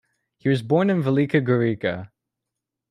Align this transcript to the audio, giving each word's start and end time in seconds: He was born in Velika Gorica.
He 0.39 0.49
was 0.49 0.63
born 0.63 0.89
in 0.89 1.03
Velika 1.03 1.41
Gorica. 1.45 2.09